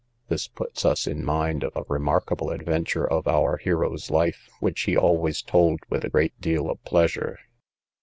This 0.29 0.47
puts 0.47 0.83
us 0.83 1.05
in 1.05 1.23
mind 1.23 1.63
of 1.63 1.73
a 1.75 1.83
remarkable 1.87 2.49
adventure 2.49 3.07
of 3.07 3.27
our 3.27 3.57
hero's 3.57 4.09
life, 4.09 4.49
which 4.59 4.81
he 4.81 4.97
always 4.97 5.43
told 5.43 5.81
with 5.91 6.03
a 6.03 6.09
great 6.09 6.41
deal 6.41 6.71
of 6.71 6.83
pleasure. 6.83 7.37